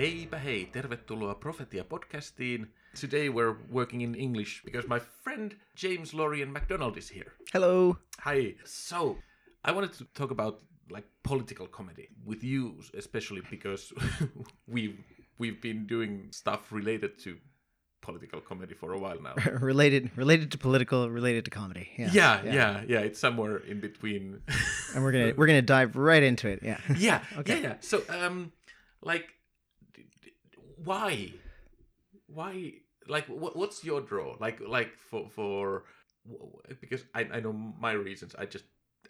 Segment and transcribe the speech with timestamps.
[0.00, 2.74] Heipä hei, tervetuloa Profetia podcastiin.
[3.00, 5.52] Today we're working in English because my friend
[5.82, 7.30] James Lorian McDonald is here.
[7.54, 7.96] Hello.
[8.20, 8.56] Hi.
[8.64, 9.18] So,
[9.68, 13.94] I wanted to talk about like political comedy with you especially because
[14.74, 14.94] we
[15.38, 17.30] we've been doing stuff related to
[18.00, 19.34] political comedy for a while now.
[19.60, 21.88] related related to political, related to comedy.
[21.98, 22.10] Yeah.
[22.12, 24.40] yeah, yeah, yeah, it's somewhere in between.
[24.94, 26.60] And we're gonna we're gonna dive right into it.
[26.62, 26.78] Yeah.
[26.96, 27.60] yeah, Okay.
[27.60, 27.76] yeah, yeah.
[27.80, 28.52] So, um,
[29.02, 29.39] like,
[30.84, 31.32] why,
[32.26, 32.72] why,
[33.08, 34.36] like, what, what's your draw?
[34.40, 35.84] Like, like for for
[36.80, 38.34] because I I know my reasons.
[38.38, 38.64] I just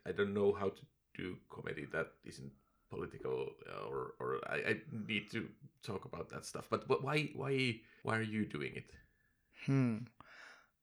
[0.06, 0.83] I don't know how to
[1.14, 2.52] do comedy that isn't
[2.91, 3.48] political
[3.88, 5.48] or or I, I need to
[5.83, 6.66] talk about that stuff.
[6.70, 8.91] But wh- why why why are you doing it?
[9.66, 9.98] Hmm.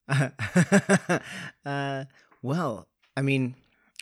[1.64, 2.04] uh,
[2.42, 3.54] well, I mean,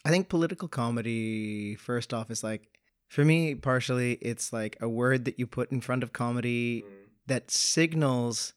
[0.05, 2.63] I think political comedy, first off, is like,
[3.09, 6.85] for me, partially, it's like a word that you put in front of comedy
[7.27, 8.53] that signals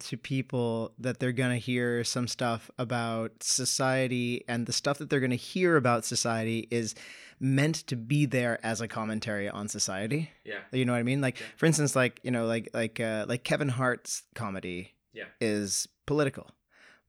[0.00, 5.10] to people that they're going to hear some stuff about society and the stuff that
[5.10, 6.94] they're going to hear about society is
[7.38, 11.20] meant to be there as a commentary on society Yeah, you know what i mean
[11.20, 11.46] like Yeah.
[11.56, 15.24] for instance like you know like like uh, like kevin hart's comedy Yeah.
[15.40, 16.50] is political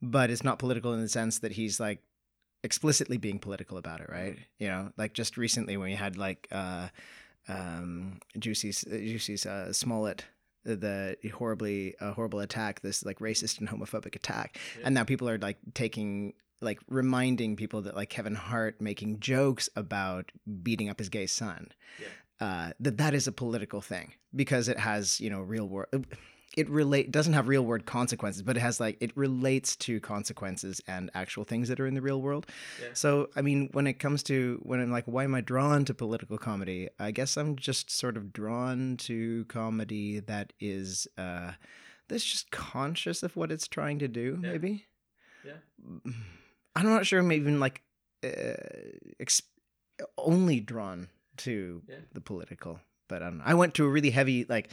[0.01, 2.03] but it's not political in the sense that he's like
[2.65, 4.37] explicitly being political about it right?
[4.59, 6.87] You know like just recently when we had like uh
[7.47, 10.25] um Jussie's Jussie's uh smollett
[10.65, 14.57] the horribly uh, horrible attack this like racist and homophobic attack.
[14.77, 14.85] Yeah.
[14.87, 19.69] and now people are like taking like reminding people that like kevin hart making jokes
[19.75, 20.31] about
[20.63, 21.69] beating up his gay son.
[22.41, 25.87] Uh, that that is a political thing because it has you know real world
[26.55, 30.79] it relate doesn't have real world consequences but it has like it relates to consequences
[30.87, 32.45] and actual things that are in the real world
[32.81, 32.89] Yeah.
[32.93, 35.93] so i mean when it comes to when i'm like why am i drawn to
[35.93, 41.51] political comedy i guess i'm just sort of drawn to comedy that is uh
[42.07, 44.51] that's just conscious of what it's trying to do Yeah.
[44.51, 44.85] maybe
[45.43, 45.57] Yeah.
[46.75, 47.81] i'm not sure i'm even like
[48.23, 48.29] uh,
[49.19, 49.41] ex-
[50.17, 51.95] only drawn to Yeah.
[52.13, 52.79] the political
[53.09, 54.69] but i don't know i went to a really heavy like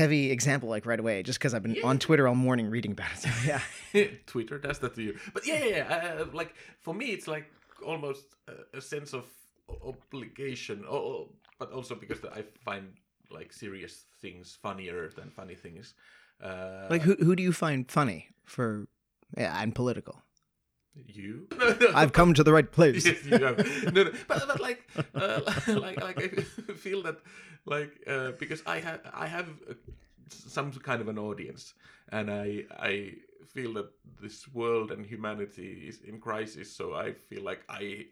[0.00, 1.90] heavy example like right away just because i've been Yeah.
[1.90, 3.60] on twitter all morning reading about it so, yeah
[4.32, 5.12] Twitter does that to you.
[5.34, 6.22] But yeah, yeah, yeah.
[6.22, 6.50] Uh, like
[6.84, 7.46] for me, it's like
[7.92, 9.24] almost a, a sense of
[9.90, 10.84] obligation.
[10.88, 11.28] Oh,
[11.58, 12.84] but also because I find
[13.30, 15.94] like serious things funnier than funny things.
[16.42, 18.86] Uh, like who, who do you find funny for
[19.36, 20.22] yeah and political
[20.94, 21.46] you.
[21.94, 23.58] i've come to the right place yes, you have.
[23.92, 26.28] No, no, but, but like, uh, like, like I
[26.74, 27.18] feel that,
[27.64, 29.48] like, uh, because I have, I have
[30.28, 31.74] some kind of an audience,
[32.10, 33.14] and I, I
[33.46, 33.90] feel that
[34.20, 36.70] this world and humanity is in crisis.
[36.70, 38.06] So I feel like I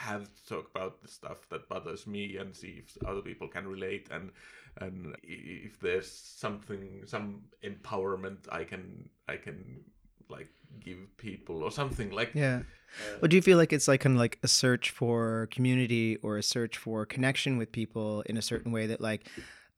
[0.00, 3.66] have to talk about the stuff that bothers me and see if other people can
[3.66, 4.30] relate and
[4.78, 9.84] and if there's something some empowerment I can I can
[10.30, 10.48] like
[10.78, 12.60] give people or something like yeah.
[12.60, 16.16] uh, Well, do you feel like it's like kind of like a search for community
[16.22, 19.26] or a search for connection with people in a certain way that like,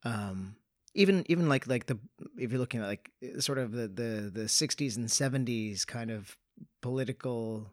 [0.05, 0.57] um,
[0.95, 1.99] even even like like the
[2.37, 6.37] if you're looking at like sort of the the the 60s and 70s kind of
[6.83, 7.73] political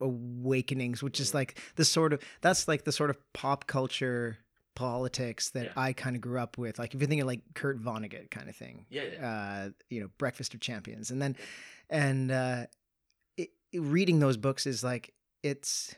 [0.00, 4.38] awakenings, which is like the sort of that's like the sort of pop culture
[4.74, 5.72] politics that Yeah.
[5.76, 6.78] I kind of grew up with.
[6.78, 9.28] Like if you're thinking like Kurt Vonnegut kind of thing, yeah, yeah.
[9.66, 11.36] uh, you know, Breakfast of Champions, and then
[11.90, 12.66] and uh,
[13.36, 15.12] it, reading those books is like
[15.42, 15.94] it's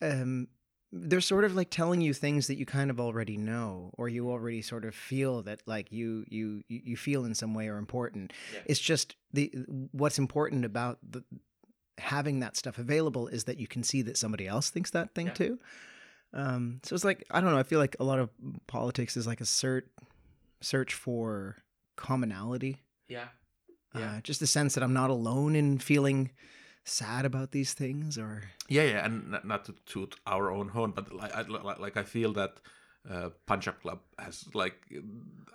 [0.00, 0.48] um
[0.94, 4.30] they're sort of like telling you things that you kind of already know or you
[4.30, 7.78] already sort of feel that like you you you you feel in some way are
[7.78, 8.60] important Yeah.
[8.66, 9.50] it's just the
[9.92, 11.24] what's important about the
[11.98, 15.28] having that stuff available is that you can see that somebody else thinks that thing
[15.28, 15.32] Yeah.
[15.34, 15.58] too
[16.34, 18.30] um so it's like i don't know i feel like a lot of
[18.66, 19.84] politics is like a search
[20.60, 21.56] search for
[21.96, 23.28] commonality yeah.
[23.94, 24.12] Yeah.
[24.16, 26.30] uh, just the sense that I'm not alone in feeling
[26.84, 30.92] sad about these things, or Yeah, yeah, and n- not to toot our own horn,
[30.92, 32.54] but like, I, like, like I feel that
[33.08, 34.76] uh, Punch Up Club has like,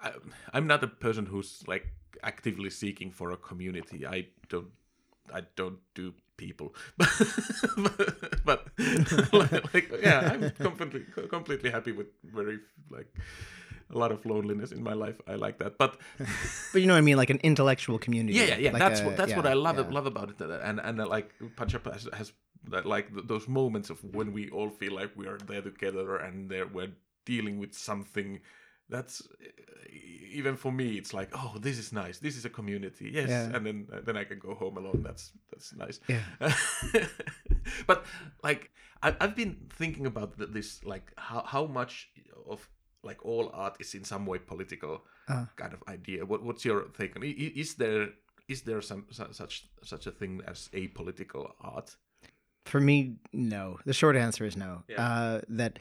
[0.04, 0.12] I,
[0.54, 1.88] I'm not a person who's like
[2.24, 4.06] actively seeking for a community.
[4.06, 4.68] I don't,
[5.34, 7.10] I don't do people, but,
[8.46, 8.68] but
[9.34, 12.60] like, like, yeah, I'm completely completely happy with very
[12.90, 13.08] like
[13.90, 15.16] a lot of loneliness in my life.
[15.28, 15.98] I like that, but
[16.74, 18.38] but you know what I mean, like an intellectual community.
[18.38, 18.72] yeah, yeah, yeah.
[18.72, 19.86] like that's a- what that's what I love yeah.
[19.90, 22.34] love about it, and and uh, like Punch has, has
[22.70, 26.18] that like th- those moments of when we all feel like we are there together
[26.18, 26.92] and there we're
[27.26, 28.40] dealing with something
[28.90, 29.28] that's
[30.40, 33.56] even for me it's like oh this is nice this is a community yes Yeah.
[33.56, 36.24] and then uh, then I can go home alone that's that's nice Yeah.
[37.90, 38.06] but
[38.44, 38.72] like
[39.06, 42.10] I, I've been thinking about this like how how much
[42.50, 42.70] of
[43.04, 44.96] like all art is in some way political
[45.30, 45.46] Uh.
[45.56, 46.26] kind of idea.
[46.26, 47.24] What what's your take on?
[47.24, 48.10] Is there
[48.48, 51.98] is there some such such a thing as apolitical art?
[52.66, 53.78] For me, no.
[53.86, 54.84] The short answer is no.
[54.88, 55.02] Yeah.
[55.08, 55.80] Uh, that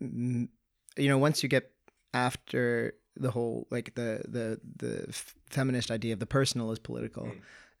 [0.00, 1.70] you know, once you get
[2.12, 5.06] after the whole like the the the
[5.46, 7.30] feminist idea of the personal is political.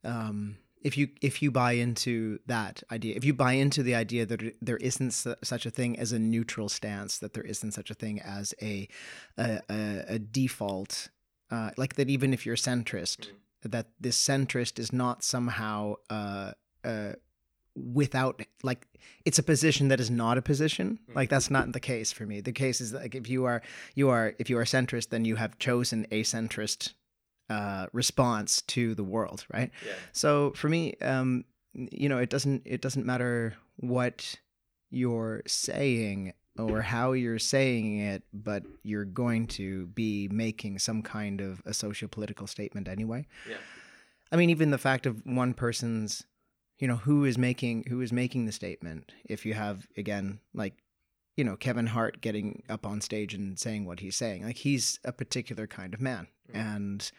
[0.04, 4.24] Um, if you if you buy into that idea, if you buy into the idea
[4.26, 7.90] that there isn't su- such a thing as a neutral stance, that there isn't such
[7.90, 8.88] a thing as a
[9.36, 11.08] a, a, a default,
[11.50, 13.28] uh, like that, even if you're centrist,
[13.62, 16.52] that this centrist is not somehow uh,
[16.84, 17.12] uh,
[17.76, 18.86] without like
[19.24, 22.40] it's a position that is not a position like that's not the case for me
[22.40, 23.60] the case is like if you are
[23.94, 26.94] you are if you are centrist then you have chosen a centrist
[27.50, 29.92] uh response to the world right Yeah.
[30.12, 31.44] so for me um
[31.74, 34.36] you know it doesn't it doesn't matter what
[34.90, 41.42] you're saying or how you're saying it but you're going to be making some kind
[41.42, 43.56] of a socio-political statement anyway Yeah.
[44.32, 46.24] i mean even the fact of one person's
[46.78, 50.74] you know who is making who is making the statement if you have again like
[51.36, 54.98] you know kevin hart getting up on stage and saying what he's saying like he's
[55.04, 56.76] a particular kind of man Mm.
[56.76, 57.10] and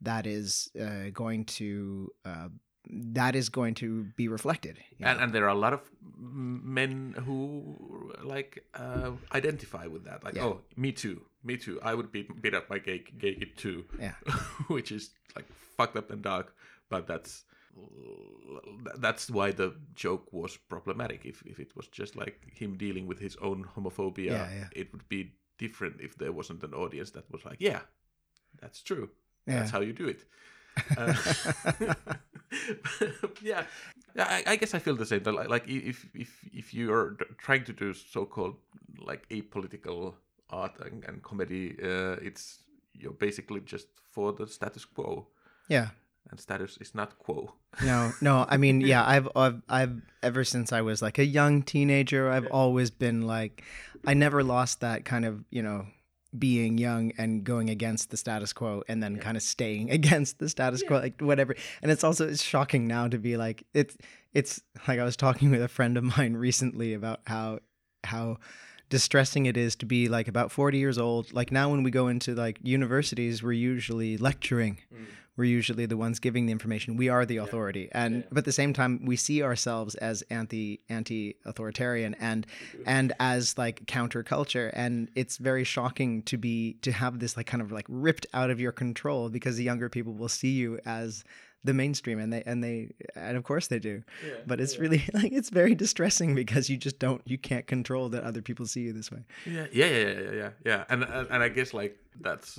[0.00, 2.48] that is uh, going to uh,
[2.88, 5.24] that is going to be reflected And, know?
[5.24, 5.80] and there are a lot of
[6.16, 10.22] men who like uh, identify with that.
[10.22, 10.44] Like, Yeah.
[10.44, 11.80] oh, me too, me too.
[11.82, 13.84] I would beat beat up my gay gay kid too.
[13.98, 14.14] Yeah.
[14.68, 15.46] which is like
[15.76, 16.54] fucked up and dark.
[16.88, 17.44] But that's
[18.98, 21.24] that's why the joke was problematic.
[21.24, 24.68] If if it was just like him dealing with his own homophobia, Yeah, yeah.
[24.72, 27.80] it would be different if there wasn't an audience that was like, yeah,
[28.60, 29.10] that's true.
[29.46, 29.58] Yeah.
[29.58, 30.24] That's how you do it.
[30.98, 31.14] Uh,
[33.42, 33.64] yeah,
[34.14, 34.24] yeah.
[34.28, 35.22] I, I guess I feel the same.
[35.22, 38.56] that, Like, like if if if you are trying to do so-called
[39.06, 40.14] like apolitical
[40.50, 42.60] art and, and comedy, uh, it's
[42.92, 45.26] you're basically just for the status quo,
[45.68, 45.88] yeah
[46.30, 47.54] and status is not quo.
[47.84, 51.62] no no i mean yeah I've, I've i've ever since i was like a young
[51.62, 53.62] teenager i've always been like
[54.06, 55.86] i never lost that kind of you know
[56.38, 60.48] being young and going against the status quo and then kind of staying against the
[60.48, 61.54] status quo like whatever.
[61.82, 63.96] And it's also it's shocking now to be like it's
[64.34, 67.60] it's like i was talking with a friend of mine recently about how
[68.04, 68.38] how
[68.88, 71.32] distressing it is to be like about 40 years old.
[71.32, 75.06] Like now when we go into like universities we're usually lecturing mm.
[75.36, 76.96] We're usually the ones giving the information.
[76.96, 77.88] We are the authority.
[77.92, 82.46] And but at the same time we see ourselves as anti anti authoritarian and
[82.86, 84.70] and as like counterculture.
[84.72, 88.50] And it's very shocking to be to have this like kind of like ripped out
[88.50, 91.24] of your control because the younger people will see you as
[91.64, 94.02] the mainstream and they and they and of course they do.
[94.46, 98.24] But it's really like it's very distressing because you just don't you can't control that
[98.24, 99.24] other people see you this way.
[99.44, 100.84] Yeah, yeah, yeah, yeah, yeah, yeah.
[100.88, 102.58] And and, and I guess like that's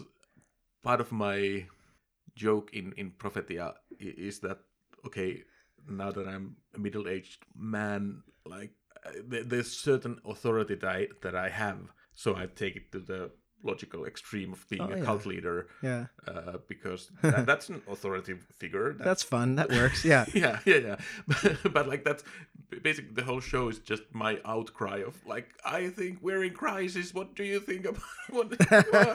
[0.83, 1.65] part of my
[2.45, 4.59] joke in in Prophetia is that
[5.05, 5.43] okay,
[5.89, 8.71] now that I'm a middle-aged man, like
[9.05, 9.11] uh,
[9.51, 11.79] there's certain authority that I that I have,
[12.13, 13.31] so I take it to the
[13.63, 15.03] logical extreme of being Oh, a yeah.
[15.05, 18.93] cult leader yeah uh, because that, that's an authority figure.
[18.93, 20.97] that's fun that works yeah yeah, yeah, yeah.
[21.27, 22.23] But, but like that's
[22.83, 27.13] basically the whole show is just my outcry of like I think we're in crisis.
[27.17, 28.47] What do you think about what?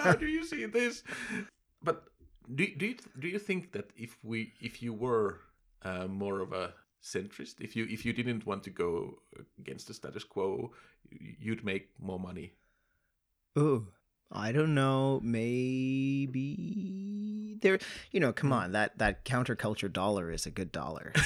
[0.04, 1.04] how do you see this?
[1.84, 2.02] But
[2.54, 5.40] do do you do you think that if we if you were
[5.82, 9.18] uh, more of a centrist, if you if you didn't want to go
[9.58, 10.72] against the status quo,
[11.10, 12.52] you'd make more money.
[13.56, 13.86] Oh,
[14.30, 15.20] I don't know.
[15.22, 16.46] Maybe
[17.60, 17.78] there.
[18.10, 18.54] You know, come hmm.
[18.54, 18.72] on.
[18.72, 21.12] That that counterculture dollar is a good dollar.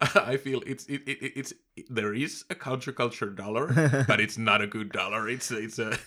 [0.00, 1.52] I feel it's it, it, it's
[1.88, 5.28] there is a counterculture dollar, but it's not a good dollar.
[5.28, 5.98] It's it's a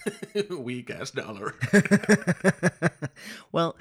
[0.49, 1.55] weak ass dollar.
[3.51, 3.75] well,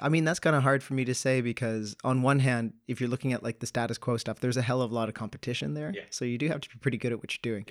[0.00, 3.00] I mean that's kind of hard for me to say because on one hand, if
[3.00, 5.14] you're looking at like the status quo stuff, there's a hell of a lot of
[5.14, 5.92] competition there.
[5.94, 6.02] Yeah.
[6.10, 7.66] So you do have to be pretty good at what you're doing.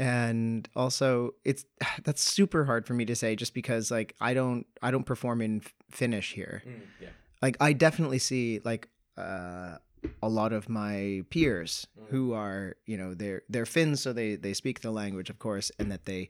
[0.00, 1.64] And also, it's
[2.04, 5.42] that's super hard for me to say just because like I don't I don't perform
[5.42, 6.62] in Finnish here.
[7.00, 7.08] yeah.
[7.42, 8.88] like I definitely see like
[9.18, 9.76] uh,
[10.22, 12.08] a lot of my peers Mm.
[12.12, 15.70] who are you know they're they're Finns, so they they speak the language, of course,
[15.78, 16.28] and that they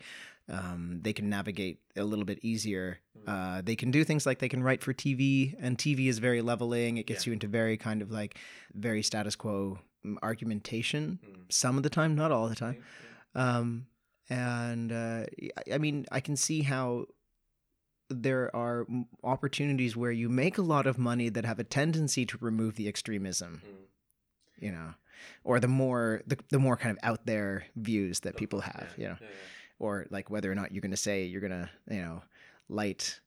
[0.49, 2.99] um, they can navigate a little bit easier.
[3.17, 3.29] Mm.
[3.59, 6.43] Uh, they can do things like they can write for TV, and TV is very
[6.43, 6.97] leveling.
[6.99, 7.31] It gets Yeah.
[7.31, 8.37] you into very kind of like
[8.75, 11.53] very status quo mm, argumentation Mm.
[11.53, 12.83] some of the time, not all the time.
[13.35, 13.87] Um,
[14.29, 15.25] and uh,
[15.73, 17.07] I- mean, I can see how
[18.09, 18.87] there are
[19.23, 22.89] opportunities where you make a lot of money that have a tendency to remove the
[22.89, 23.63] extremism.
[24.59, 24.95] you know,
[25.45, 29.05] or the more the, the more kind of out there views that people have, you
[29.05, 29.37] know, Yeah, yeah.
[29.79, 32.23] or like whether or not you're going to say you're going to, you know,
[32.69, 33.21] light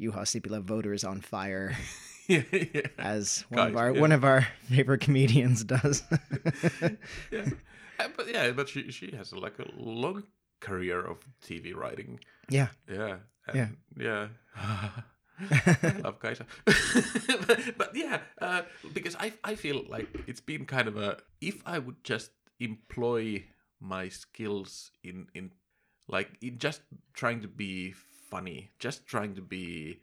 [0.00, 1.76] Juha Sipilä voters on fire
[2.28, 2.82] yeah, yeah.
[2.98, 4.00] as one of our yeah.
[4.00, 6.02] one of our favorite comedians does.
[8.16, 10.24] but yeah, but she she has like a long
[10.60, 12.20] career of TV writing.
[12.48, 12.68] yeah.
[12.88, 13.16] Yeah.
[13.54, 13.68] Yeah.
[13.96, 14.28] Yeah.
[14.56, 16.44] I love Kaisa.
[16.64, 21.62] but, but yeah, uh, because I I feel like it's been kind of a if
[21.66, 22.30] I would just
[22.60, 23.44] employ
[23.80, 25.52] my skills in in
[26.08, 26.82] like in just
[27.14, 27.94] trying to be
[28.30, 30.00] funny, just trying to be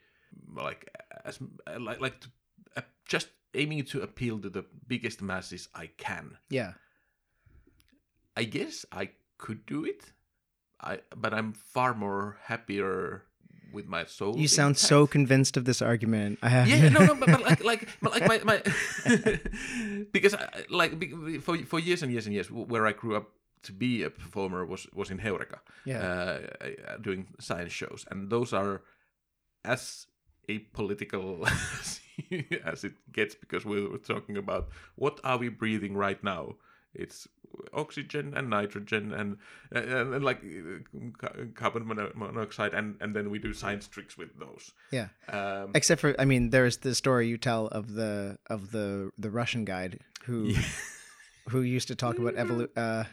[0.55, 0.89] like
[1.23, 1.39] as
[1.79, 2.29] like like to,
[2.75, 6.37] uh, just aiming to appeal to the biggest masses I can.
[6.49, 6.73] Yeah.
[8.41, 10.13] I guess I could do it.
[10.79, 13.23] I but I'm far more happier
[13.73, 14.37] with my soul.
[14.37, 14.87] You sound intact.
[14.87, 16.39] so convinced of this argument.
[16.41, 18.57] I have yeah no no but, but like like but like my, my
[20.15, 20.91] because I, like
[21.41, 23.27] for for years and years and years where I grew up
[23.63, 25.99] to be a performer was was in Heureka Yeah.
[26.01, 28.81] uh, uh, doing science shows and those are
[29.65, 30.07] as
[30.47, 31.43] apolitical
[32.65, 36.55] as it gets because we were talking about what are we breathing right now
[36.93, 37.27] it's
[37.73, 39.37] oxygen and nitrogen and
[39.71, 40.41] and, and like
[41.23, 41.85] uh, carbon
[42.15, 45.07] monoxide and and then we do science tricks with those yeah.
[45.29, 49.29] um, Except for, I mean, there's the story you tell of the of the the
[49.29, 50.53] Russian guide who
[51.49, 53.03] who used to talk about evolu- uh,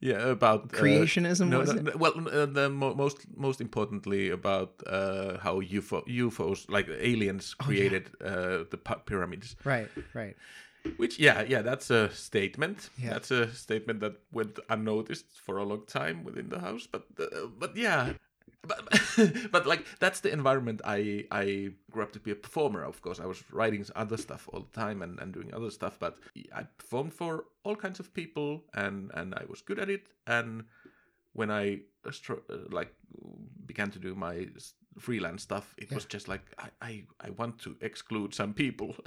[0.00, 1.84] Yeah, about uh, Creationism, no, was no, it?
[1.84, 7.54] no, well, uh, the mo- most most importantly about uh, how UFO UFOs like aliens
[7.60, 9.54] Oh, created uh, the pyramids.
[9.64, 10.36] right, right.
[10.96, 12.90] Which yeah, yeah, that's a statement.
[12.98, 13.10] Yeah.
[13.10, 16.86] That's a statement that went unnoticed for a long time within the house.
[16.90, 18.14] But uh, but yeah.
[18.64, 18.88] But,
[19.50, 22.82] but like that's the environment I I grew up to be a performer.
[22.84, 25.98] Of course, I was writing other stuff all the time and, and doing other stuff.
[25.98, 26.18] But
[26.54, 30.06] I performed for all kinds of people, and and I was good at it.
[30.26, 30.64] And
[31.32, 32.34] when I uh,
[32.70, 32.94] like
[33.66, 34.46] began to do my
[34.98, 38.94] freelance stuff, it was just like I, I I want to exclude some people.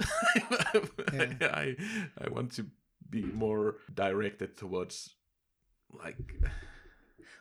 [1.12, 1.76] I
[2.18, 2.66] I want to
[3.08, 5.14] be more directed towards
[5.92, 6.16] like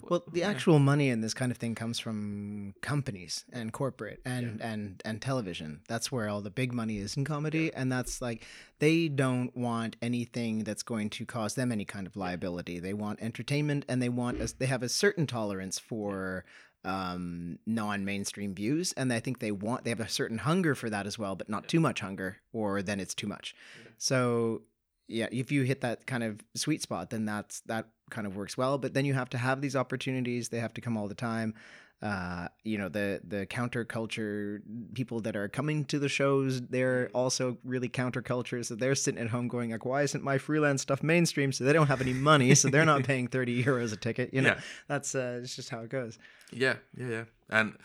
[0.09, 4.61] Well, the actual money in this kind of thing comes from companies and corporate and
[4.61, 5.81] and and television.
[5.87, 8.43] That's where all the big money is in comedy, and that's like
[8.79, 12.79] they don't want anything that's going to cause them any kind of liability.
[12.79, 14.51] They want entertainment, and they want us.
[14.51, 16.45] They have a certain tolerance for
[16.85, 21.07] um non-mainstream views and i think they want they have a certain hunger for that
[21.07, 23.55] as well but not too much hunger or then it's too much.
[23.97, 24.61] So
[25.07, 28.57] yeah if you hit that kind of sweet spot then that's that kind of works
[28.57, 31.15] well but then you have to have these opportunities they have to come all the
[31.15, 31.53] time
[32.01, 34.61] uh you know the the counterculture
[34.93, 38.63] people that are coming to the shows they're also really counterculture.
[38.65, 41.51] So they're sitting at home going like why isn't my freelance stuff mainstream?
[41.51, 44.41] So they don't have any money so they're not paying 30 euros a ticket you
[44.41, 44.49] know?
[44.49, 44.59] Yeah.
[44.87, 46.19] that's uh it's just how it goes.
[46.51, 47.23] Yeah yeah yeah.
[47.49, 47.77] And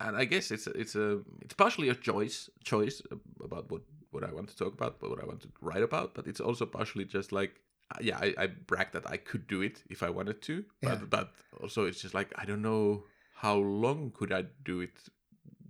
[0.00, 3.02] and I guess it's a, it's a it's partially a choice choice
[3.44, 6.14] about what what I want to talk about, but what I want to write about.
[6.14, 7.69] But it's also partially just like uh,
[8.00, 11.06] yeah, I, I brag that I could do it if I wanted to, but Yeah.
[11.08, 13.04] but also it's just like I don't know
[13.34, 14.98] how long could I do it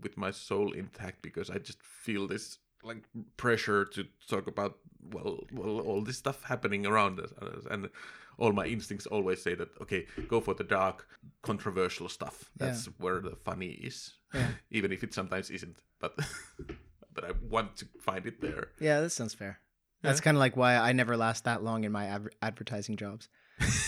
[0.02, 3.04] with my soul intact because I just feel this like
[3.36, 4.78] pressure to talk about
[5.14, 7.32] well well all this stuff happening around us
[7.70, 7.90] and
[8.38, 11.06] all my instincts always say that okay go for the dark
[11.42, 14.48] controversial stuff that's where the funny is Yeah.
[14.70, 16.18] even if it sometimes isn't but
[17.14, 19.58] but i want to find it there Yeah, that sounds fair.
[20.02, 23.28] That's kind of like why I never last that long in my adver- advertising jobs.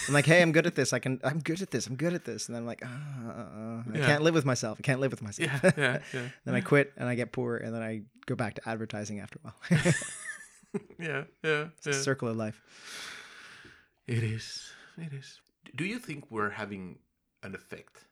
[0.07, 0.92] I'm like, hey, I'm good at this.
[0.92, 1.19] I can.
[1.25, 1.87] I'm good at this.
[1.87, 2.47] I'm good at this.
[2.49, 2.90] And then I'm like, ah,
[3.25, 4.07] uh, uh, I Yeah.
[4.07, 4.76] can't live with myself.
[4.78, 5.50] I can't live with myself.
[5.62, 8.54] yeah yeah yeah then I quit and I get poor and then I go back
[8.54, 9.95] to advertising after a while.
[10.99, 11.97] yeah yeah, it's a yeah.
[12.00, 12.61] circle of life.
[14.07, 14.71] It is.
[14.99, 15.40] It is.
[15.76, 16.99] Do you think we're having
[17.42, 18.04] an effect?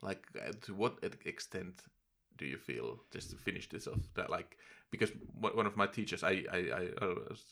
[0.00, 1.82] Like, uh, to what extent
[2.42, 2.98] do you feel?
[3.10, 4.58] Just to finish this off, that like
[4.90, 6.88] because one of my teachers, I I, I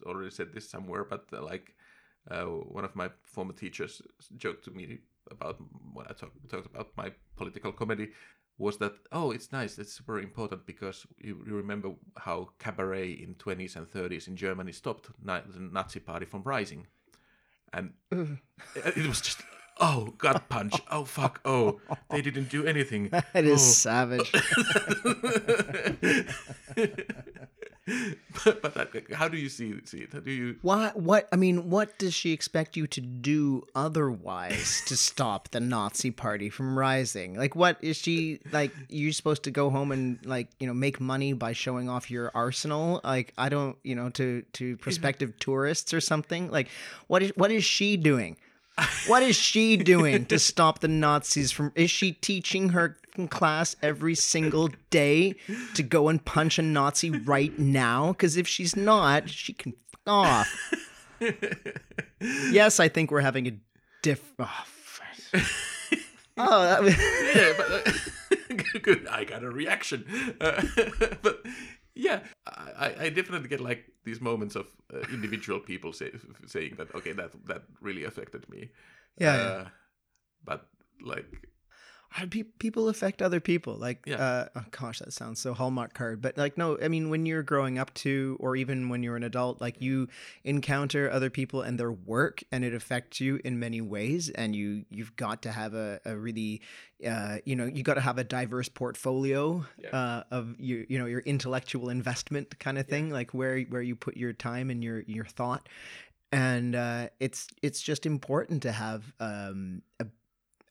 [0.05, 1.75] already said this somewhere, but uh, like
[2.31, 4.03] uh, one of my former teachers
[4.37, 4.99] joked to me
[5.31, 5.59] about
[5.95, 8.09] when I talk, talked about my political comedy
[8.59, 13.35] was that oh it's nice it's super important because you, you remember how cabaret in
[13.37, 16.87] 20s and 30s in germany stopped na- the nazi party from rising
[17.73, 19.43] and it was just
[19.81, 23.67] oh gut punch oh fuck oh they didn't do anything That is oh.
[23.91, 24.33] savage.
[28.45, 30.13] but, but that, how do you see see it?
[30.13, 30.57] How do you?
[30.63, 30.97] What?
[30.97, 31.29] What?
[31.33, 36.51] I mean, what does she expect you to do otherwise to stop the Nazi Party
[36.51, 37.37] from rising?
[37.37, 38.73] Like, what is she like?
[38.89, 42.31] You're supposed to go home and like you know make money by showing off your
[42.35, 43.01] arsenal?
[43.05, 46.51] Like, I don't you know to to prospective tourists or something.
[46.51, 46.69] Like,
[47.07, 48.37] what is what is she doing?
[49.07, 51.73] What is she doing to stop the Nazis from?
[51.75, 52.97] Is she teaching her
[53.29, 55.35] class every single day
[55.75, 58.09] to go and punch a Nazi right now?
[58.13, 60.73] Because if she's not, she can f- off.
[62.51, 63.53] yes, I think we're having a
[64.03, 64.33] diff.
[64.39, 64.65] Oh,
[66.39, 66.97] oh that was-
[67.35, 69.07] yeah, but uh, good.
[69.09, 70.07] I got a reaction.
[70.41, 70.63] Uh,
[71.23, 71.45] but
[72.01, 76.11] yeah, I, I definitely get like these moments of uh, individual people say,
[76.47, 78.71] saying that okay, that that really affected me.
[79.19, 79.69] Yeah, Uh, yeah.
[80.45, 80.61] But
[81.03, 81.50] like, How do pe-
[82.59, 84.17] people affect other people like Yeah.
[84.17, 87.43] uh oh gosh that sounds so hallmark card but like no i mean when you're
[87.43, 90.09] growing up to or even when you're an adult like you
[90.45, 94.85] encounter other people and their work and it affects you in many ways and you
[94.91, 96.61] you've got to have a, a really
[97.07, 99.91] uh you know you got to have a diverse portfolio Yeah.
[99.91, 103.95] uh of your you know your intellectual investment kind of thing like where where you
[103.97, 105.69] put your time and your your thought
[106.33, 110.07] and uh it's it's just important to have um a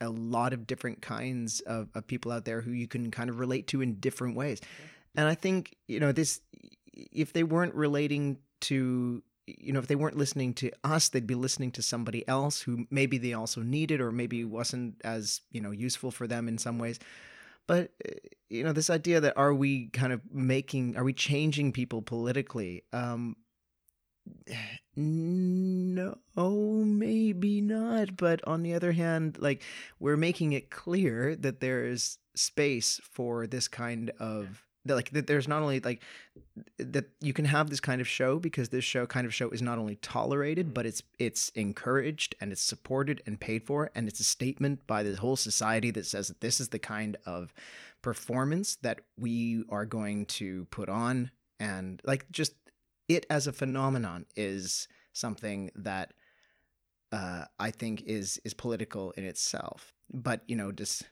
[0.01, 3.39] a lot of different kinds of, of people out there who you can kind of
[3.39, 4.61] relate to in different ways.
[5.15, 6.41] And I think, you know, this,
[6.93, 11.35] if they weren't relating to, you know, if they weren't listening to us, they'd be
[11.35, 15.71] listening to somebody else who maybe they also needed or maybe wasn't as, you know,
[15.71, 16.99] useful for them in some ways.
[17.67, 17.91] But,
[18.49, 22.83] you know, this idea that are we kind of making, are we changing people politically?
[22.93, 23.35] Um,
[24.95, 28.17] no, maybe not.
[28.17, 29.63] But on the other hand, like
[29.99, 35.27] we're making it clear that there is space for this kind of that like that
[35.27, 36.01] there's not only like
[36.77, 39.61] that you can have this kind of show because this show kind of show is
[39.61, 40.73] not only tolerated mm-hmm.
[40.73, 45.03] but it's it's encouraged and it's supported and paid for and it's a statement by
[45.03, 47.53] the whole society that says that this is the kind of
[48.01, 52.53] performance that we are going to put on and like just
[53.09, 56.13] it as a phenomenon is something that
[57.11, 59.93] uh, I think is is political in itself.
[60.13, 61.09] But you know, just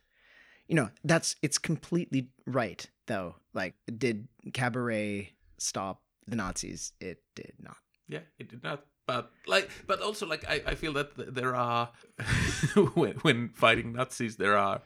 [0.67, 3.35] you know, that's it's completely right though.
[3.53, 6.93] Like, did Cabaret stop the Nazis?
[7.01, 7.77] It did not.
[8.07, 8.85] yeah, it did not.
[9.07, 11.89] But like, but also like, I, I feel that th- there are
[12.93, 14.81] when when fighting Nazis, there are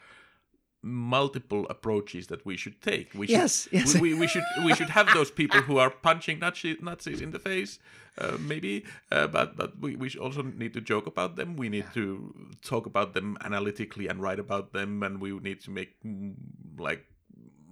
[0.83, 3.13] multiple approaches that we should take.
[3.13, 3.93] We should, Yes, yes.
[3.95, 7.31] We, we, we should we should have those people who are punching Nazi, Nazis in
[7.31, 7.79] the face,
[8.17, 8.85] uh, maybe.
[9.11, 11.55] Uh, but but we, we should also need to joke about them.
[11.55, 15.71] We need to talk about them analytically and write about them, and we need to
[15.71, 16.33] make mm,
[16.77, 17.05] like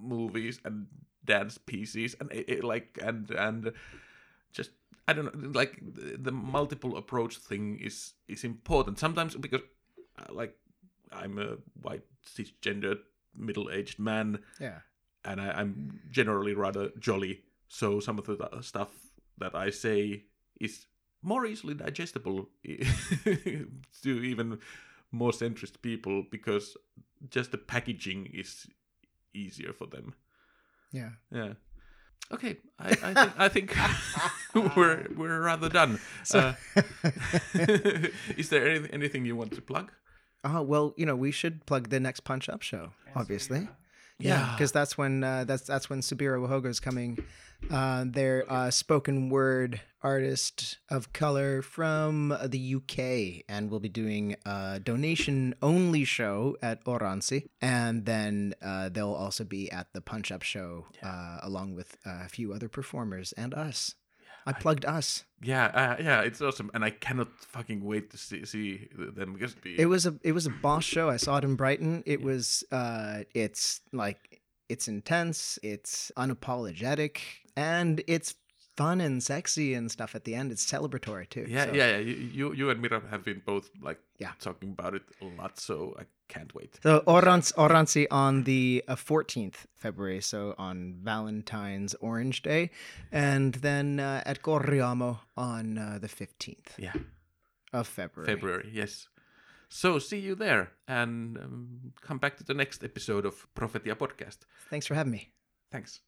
[0.01, 0.87] movies and
[1.25, 3.71] dance pieces and it, it, like and and
[4.51, 4.71] just
[5.07, 9.61] I don't know like the, the multiple approach thing is is important sometimes because
[10.17, 10.55] uh, like
[11.11, 12.97] I'm a white cisgender
[13.35, 14.79] middle-aged man Yeah.
[15.25, 17.43] and I, I'm generally rather jolly.
[17.67, 18.89] So some of the th- stuff
[19.37, 20.23] that I say
[20.59, 20.87] is
[21.21, 22.49] more easily digestible
[24.03, 24.59] to even
[25.11, 26.75] more centrist people because
[27.29, 28.67] just the packaging is
[29.33, 30.13] easier for them.
[30.91, 31.09] Yeah.
[31.31, 31.53] Yeah.
[32.31, 32.89] Okay, I,
[33.37, 33.89] I think I
[34.53, 35.99] think we're we're rather done.
[36.23, 36.81] So- Uh,
[38.37, 39.91] is there any, anything you want to plug?
[40.43, 43.67] Oh well, you know, we should plug the next Punch Up show, obviously.
[44.19, 44.51] Yeah, Yeah.
[44.55, 47.17] because that's when uh, that's that's when Subira Wahoga is coming.
[47.69, 54.37] Uh, they're a spoken word artist of color from the UK, and we'll be doing
[54.45, 60.31] a donation only show at Oranssi, and then uh, they'll also be at the Punch
[60.31, 63.95] Up show uh, along with uh, a few other performers and us.
[64.45, 65.25] I plugged us.
[65.41, 69.55] Yeah, uh, yeah, it's awesome, and I cannot fucking wait to see, see them because
[69.63, 71.09] It was a it was a boss show.
[71.09, 72.03] I saw it in Brighton.
[72.05, 77.19] It was uh it's like it's intense, it's unapologetic,
[77.55, 78.35] and it's
[78.81, 80.47] fun and sexy and stuff at the end.
[80.53, 81.45] It's celebratory too.
[81.57, 81.97] yeah, so- yeah, yeah.
[82.09, 84.33] You, you, you and Mira have been both like Yeah.
[84.47, 86.71] talking about it a lot, so I can't wait.
[86.83, 92.69] So Orans Oranssi on the uh, 14th February, so on Valentine's Orange Day,
[93.11, 96.93] and then uh, at Korjaamo on uh, the 15th Yeah,
[97.73, 98.27] of February.
[98.33, 98.69] February.
[98.81, 99.07] Yes.
[99.71, 104.39] So see you there, and um, come back to the next episode of Prophetia podcast.
[104.69, 105.23] Thanks for having me.
[105.71, 106.01] Thanks.